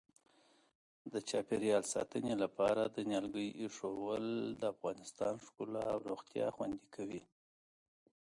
د 1.11 1.13
چاپیریال 1.29 1.83
ساتنې 1.93 2.33
لپاره 2.43 2.81
د 2.85 2.97
نیالګیو 3.09 3.57
اېښودل 3.61 4.27
د 4.59 4.61
افغانستان 4.73 5.33
ښکلا 5.45 5.83
او 5.93 5.99
روغتیا 6.11 6.47
خوندي 6.55 6.87
کوي. 6.95 7.21